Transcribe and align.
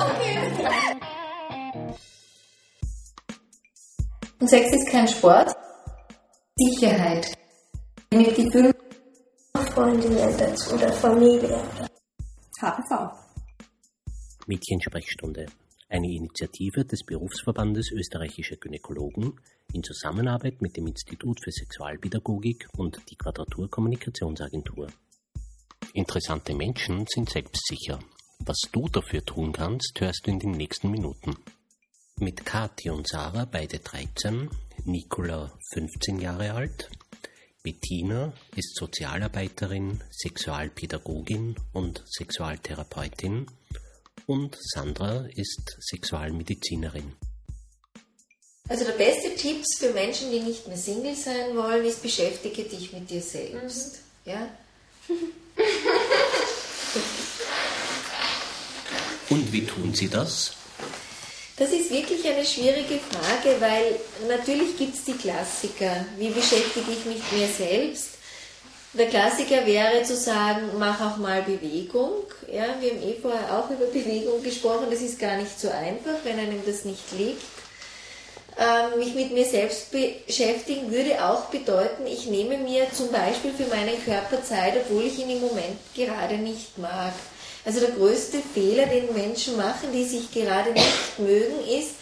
okay. 0.00 0.96
Und 4.38 4.48
Sex 4.50 4.70
ist 4.72 4.90
kein 4.90 5.08
Sport. 5.08 5.54
Sicherheit. 6.56 7.32
Mit 8.12 8.34
Gefühl. 8.34 8.74
Freundinnen 9.72 10.36
dazu 10.38 10.74
oder 10.74 10.92
Familie. 10.92 11.62
HPV. 12.60 13.12
Mädchensprechstunde. 14.46 15.46
Eine 15.88 16.06
Initiative 16.08 16.84
des 16.84 17.04
Berufsverbandes 17.04 17.92
österreichischer 17.92 18.56
Gynäkologen 18.56 19.40
in 19.72 19.82
Zusammenarbeit 19.82 20.60
mit 20.60 20.76
dem 20.76 20.86
Institut 20.86 21.40
für 21.42 21.52
Sexualpädagogik 21.52 22.68
und 22.76 23.00
die 23.10 23.16
Quadratur 23.16 23.70
Kommunikationsagentur. 23.70 24.88
Interessante 25.92 26.54
Menschen 26.54 27.06
sind 27.08 27.30
selbstsicher. 27.30 27.98
Was 28.40 28.58
du 28.72 28.88
dafür 28.88 29.24
tun 29.24 29.52
kannst, 29.52 29.92
hörst 29.98 30.26
du 30.26 30.30
in 30.30 30.38
den 30.38 30.52
nächsten 30.52 30.90
Minuten. 30.90 31.36
Mit 32.18 32.46
Kathi 32.46 32.90
und 32.90 33.08
Sarah, 33.08 33.44
beide 33.44 33.78
13, 33.78 34.48
Nicola 34.84 35.52
15 35.72 36.20
Jahre 36.20 36.52
alt, 36.52 36.90
Bettina 37.62 38.32
ist 38.54 38.76
Sozialarbeiterin, 38.76 40.02
Sexualpädagogin 40.10 41.56
und 41.72 42.04
Sexualtherapeutin 42.06 43.46
und 44.26 44.56
Sandra 44.60 45.26
ist 45.34 45.76
Sexualmedizinerin. 45.80 47.12
Also 48.68 48.84
der 48.84 48.92
beste 48.92 49.34
Tipp 49.34 49.64
für 49.78 49.92
Menschen, 49.92 50.30
die 50.30 50.40
nicht 50.40 50.68
mehr 50.68 50.76
Single 50.76 51.16
sein 51.16 51.56
wollen, 51.56 51.84
ist 51.84 52.02
beschäftige 52.02 52.62
dich 52.62 52.92
mit 52.92 53.10
dir 53.10 53.20
selbst. 53.20 54.02
Mhm. 54.24 54.30
Ja? 54.30 54.48
Und 59.28 59.52
wie 59.52 59.66
tun 59.66 59.92
Sie 59.94 60.08
das? 60.08 60.52
Das 61.56 61.72
ist 61.72 61.90
wirklich 61.90 62.26
eine 62.28 62.44
schwierige 62.44 62.98
Frage, 62.98 63.56
weil 63.60 63.98
natürlich 64.28 64.76
gibt 64.76 64.94
es 64.94 65.04
die 65.04 65.14
Klassiker. 65.14 66.04
Wie 66.18 66.28
beschäftige 66.28 66.92
ich 66.92 67.04
mich 67.06 67.16
mit 67.16 67.32
mir 67.32 67.48
selbst? 67.48 68.10
Der 68.92 69.08
Klassiker 69.08 69.66
wäre 69.66 70.02
zu 70.04 70.16
sagen, 70.16 70.70
mach 70.78 71.00
auch 71.00 71.16
mal 71.16 71.42
Bewegung. 71.42 72.24
Ja, 72.50 72.76
wir 72.80 72.90
haben 72.90 73.02
eh 73.02 73.16
vorher 73.20 73.58
auch 73.58 73.70
über 73.70 73.86
Bewegung 73.86 74.42
gesprochen. 74.42 74.86
Das 74.90 75.00
ist 75.00 75.18
gar 75.18 75.36
nicht 75.36 75.58
so 75.58 75.68
einfach, 75.68 76.16
wenn 76.24 76.38
einem 76.38 76.60
das 76.64 76.84
nicht 76.84 77.12
liegt. 77.18 77.42
Ähm, 78.58 78.98
mich 78.98 79.14
mit 79.14 79.32
mir 79.32 79.44
selbst 79.44 79.90
beschäftigen 79.90 80.90
würde 80.90 81.22
auch 81.22 81.46
bedeuten, 81.46 82.06
ich 82.06 82.24
nehme 82.24 82.56
mir 82.56 82.86
zum 82.90 83.12
Beispiel 83.12 83.52
für 83.52 83.66
meinen 83.66 84.02
Körper 84.02 84.42
Zeit, 84.42 84.74
obwohl 84.76 85.04
ich 85.04 85.18
ihn 85.18 85.28
im 85.28 85.40
Moment 85.42 85.76
gerade 85.94 86.38
nicht 86.38 86.78
mag. 86.78 87.12
Also 87.66 87.80
der 87.80 87.90
größte 87.90 88.38
Fehler, 88.54 88.86
den 88.86 89.12
Menschen 89.12 89.56
machen, 89.56 89.90
die 89.92 90.04
sich 90.04 90.32
gerade 90.32 90.70
nicht 90.70 91.18
mögen, 91.18 91.66
ist, 91.68 91.96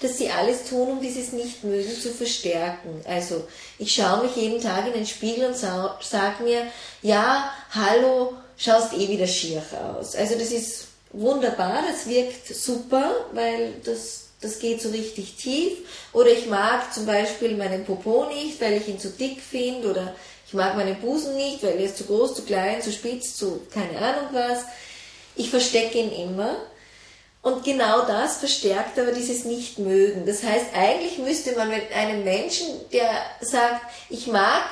dass 0.00 0.16
sie 0.16 0.30
alles 0.30 0.68
tun, 0.68 0.92
um 0.92 1.00
dieses 1.00 1.32
Nichtmögen 1.32 1.92
zu 2.00 2.10
verstärken. 2.10 3.02
Also 3.04 3.44
ich 3.80 3.92
schaue 3.92 4.22
mich 4.22 4.36
jeden 4.36 4.62
Tag 4.62 4.86
in 4.86 4.92
den 4.92 5.06
Spiegel 5.06 5.46
und 5.46 5.56
sage 5.56 6.44
mir, 6.44 6.68
ja, 7.02 7.52
hallo, 7.72 8.34
schaust 8.56 8.92
eh 8.92 9.08
wieder 9.08 9.26
schier 9.26 9.60
aus. 9.98 10.14
Also 10.14 10.38
das 10.38 10.52
ist 10.52 10.86
wunderbar, 11.12 11.82
das 11.90 12.08
wirkt 12.08 12.46
super, 12.54 13.10
weil 13.32 13.72
das, 13.84 14.26
das 14.40 14.60
geht 14.60 14.80
so 14.80 14.90
richtig 14.90 15.34
tief. 15.34 15.78
Oder 16.12 16.30
ich 16.30 16.46
mag 16.46 16.94
zum 16.94 17.06
Beispiel 17.06 17.56
meinen 17.56 17.84
Popo 17.84 18.26
nicht, 18.26 18.60
weil 18.60 18.74
ich 18.74 18.86
ihn 18.86 19.00
zu 19.00 19.08
dick 19.10 19.40
finde. 19.40 19.90
Oder 19.90 20.14
ich 20.46 20.54
mag 20.54 20.76
meinen 20.76 21.00
Busen 21.00 21.34
nicht, 21.34 21.60
weil 21.64 21.76
er 21.76 21.86
ist 21.86 21.96
zu 21.96 22.04
groß, 22.04 22.34
zu 22.34 22.42
klein, 22.42 22.80
zu 22.80 22.92
spitz, 22.92 23.36
zu 23.36 23.66
keine 23.74 23.98
Ahnung 23.98 24.28
was. 24.32 24.60
Ich 25.38 25.50
verstecke 25.50 25.98
ihn 25.98 26.12
immer. 26.12 26.56
Und 27.40 27.64
genau 27.64 28.04
das 28.04 28.38
verstärkt 28.38 28.98
aber 28.98 29.12
dieses 29.12 29.44
Nichtmögen. 29.44 30.26
Das 30.26 30.42
heißt, 30.42 30.66
eigentlich 30.74 31.18
müsste 31.18 31.52
man 31.52 31.68
mit 31.68 31.92
einem 31.92 32.24
Menschen, 32.24 32.66
der 32.92 33.08
sagt, 33.40 33.86
ich 34.10 34.26
mag 34.26 34.64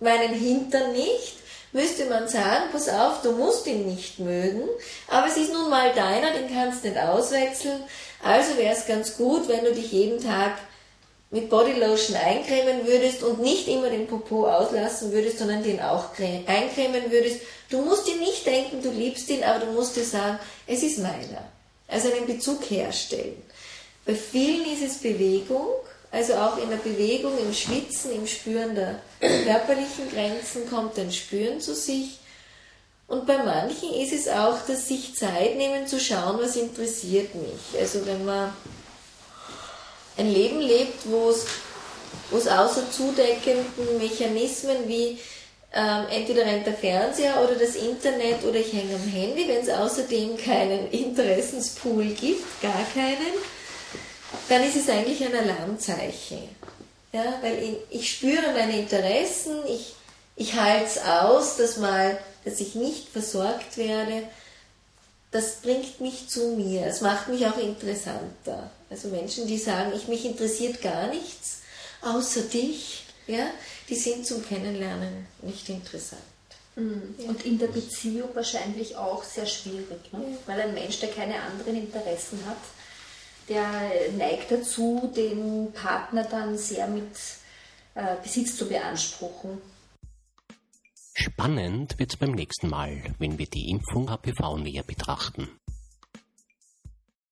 meinen 0.00 0.34
Hintern 0.34 0.92
nicht, 0.92 1.36
müsste 1.72 2.06
man 2.06 2.28
sagen, 2.28 2.64
pass 2.72 2.88
auf, 2.88 3.22
du 3.22 3.32
musst 3.32 3.66
ihn 3.66 3.86
nicht 3.86 4.18
mögen, 4.18 4.62
aber 5.08 5.28
es 5.28 5.36
ist 5.36 5.52
nun 5.52 5.70
mal 5.70 5.94
deiner, 5.94 6.32
den 6.32 6.52
kannst 6.52 6.84
du 6.84 6.88
nicht 6.88 7.00
auswechseln. 7.00 7.84
Also 8.22 8.56
wäre 8.56 8.74
es 8.74 8.86
ganz 8.86 9.16
gut, 9.16 9.48
wenn 9.48 9.64
du 9.64 9.72
dich 9.72 9.92
jeden 9.92 10.22
Tag 10.22 10.52
mit 11.36 11.50
Bodylotion 11.50 12.16
eincremen 12.16 12.86
würdest 12.86 13.22
und 13.22 13.42
nicht 13.42 13.68
immer 13.68 13.90
den 13.90 14.06
Popo 14.06 14.48
auslassen 14.48 15.12
würdest, 15.12 15.38
sondern 15.38 15.62
den 15.62 15.80
auch 15.80 16.06
eincremen 16.18 17.10
würdest. 17.10 17.40
Du 17.68 17.82
musst 17.82 18.06
dir 18.06 18.16
nicht 18.16 18.46
denken, 18.46 18.82
du 18.82 18.90
liebst 18.90 19.28
ihn, 19.28 19.44
aber 19.44 19.66
du 19.66 19.72
musst 19.72 19.96
dir 19.96 20.04
sagen, 20.04 20.38
es 20.66 20.82
ist 20.82 20.98
meiner. 20.98 21.44
Also 21.88 22.10
einen 22.10 22.26
Bezug 22.26 22.62
herstellen. 22.70 23.42
Bei 24.06 24.14
vielen 24.14 24.64
ist 24.72 24.82
es 24.82 24.98
Bewegung, 24.98 25.66
also 26.10 26.34
auch 26.34 26.56
in 26.56 26.70
der 26.70 26.76
Bewegung, 26.76 27.32
im 27.38 27.52
Schwitzen, 27.52 28.12
im 28.12 28.26
Spüren 28.26 28.74
der 28.74 29.00
körperlichen 29.20 30.10
Grenzen 30.10 30.68
kommt 30.70 30.98
ein 30.98 31.12
Spüren 31.12 31.60
zu 31.60 31.74
sich. 31.74 32.18
Und 33.08 33.26
bei 33.26 33.38
manchen 33.38 33.92
ist 33.94 34.12
es 34.12 34.26
auch 34.26 34.56
das 34.66 34.88
sich 34.88 35.14
Zeit 35.14 35.56
nehmen 35.56 35.86
zu 35.86 36.00
schauen, 36.00 36.38
was 36.40 36.56
interessiert 36.56 37.34
mich. 37.34 37.80
Also 37.80 38.06
wenn 38.06 38.24
man 38.24 38.52
ein 40.16 40.32
Leben 40.32 40.60
lebt, 40.60 41.10
wo 41.10 41.30
es, 41.30 41.46
außer 42.48 42.90
zudeckenden 42.90 43.98
Mechanismen 43.98 44.88
wie 44.88 45.18
ähm, 45.72 46.06
entweder 46.10 46.46
rennt 46.46 46.66
der 46.66 46.74
Fernseher 46.74 47.42
oder 47.42 47.54
das 47.54 47.76
Internet 47.76 48.42
oder 48.44 48.58
ich 48.58 48.72
hänge 48.72 48.94
am 48.94 49.08
Handy, 49.08 49.46
wenn 49.46 49.62
es 49.62 49.68
außerdem 49.68 50.36
keinen 50.38 50.90
Interessenspool 50.90 52.06
gibt, 52.06 52.62
gar 52.62 52.84
keinen, 52.94 53.34
dann 54.48 54.64
ist 54.64 54.76
es 54.76 54.88
eigentlich 54.88 55.22
ein 55.24 55.34
Alarmzeichen. 55.34 56.48
Ja, 57.12 57.38
weil 57.42 57.62
ich, 57.62 58.00
ich 58.00 58.10
spüre 58.10 58.52
meine 58.54 58.78
Interessen, 58.78 59.56
ich, 59.68 59.94
ich 60.36 60.54
halte 60.54 60.86
es 60.86 60.98
aus, 60.98 61.56
dass, 61.56 61.76
mal, 61.76 62.18
dass 62.44 62.60
ich 62.60 62.74
nicht 62.74 63.08
versorgt 63.08 63.76
werde. 63.76 64.22
Das 65.36 65.56
bringt 65.56 66.00
mich 66.00 66.30
zu 66.30 66.56
mir. 66.56 66.86
Es 66.86 67.02
macht 67.02 67.28
mich 67.28 67.46
auch 67.46 67.58
interessanter. 67.58 68.70
Also 68.88 69.08
Menschen, 69.08 69.46
die 69.46 69.58
sagen, 69.58 69.92
ich 69.94 70.08
mich 70.08 70.24
interessiert 70.24 70.80
gar 70.80 71.08
nichts 71.08 71.58
außer 72.00 72.40
dich, 72.40 73.04
ja, 73.26 73.48
die 73.90 73.96
sind 73.96 74.26
zum 74.26 74.42
Kennenlernen 74.46 75.26
nicht 75.42 75.68
interessant. 75.68 76.22
Mhm. 76.76 77.16
Und 77.28 77.44
in 77.44 77.58
der 77.58 77.66
Beziehung 77.66 78.30
wahrscheinlich 78.32 78.96
auch 78.96 79.24
sehr 79.24 79.44
schwierig, 79.44 80.10
ne? 80.10 80.20
ja. 80.22 80.36
weil 80.46 80.62
ein 80.62 80.72
Mensch, 80.72 81.00
der 81.00 81.10
keine 81.10 81.38
anderen 81.38 81.76
Interessen 81.76 82.38
hat, 82.46 82.56
der 83.50 83.68
neigt 84.16 84.50
dazu, 84.50 85.12
den 85.14 85.70
Partner 85.72 86.24
dann 86.24 86.56
sehr 86.56 86.86
mit 86.86 87.12
äh, 87.94 88.16
Besitz 88.22 88.56
zu 88.56 88.68
beanspruchen. 88.68 89.60
Spannend 91.38 91.98
wird 91.98 92.14
es 92.14 92.16
beim 92.16 92.30
nächsten 92.30 92.70
Mal, 92.70 93.14
wenn 93.18 93.38
wir 93.38 93.44
die 93.44 93.68
Impfung 93.68 94.08
HPV 94.08 94.56
näher 94.56 94.82
betrachten. 94.82 95.50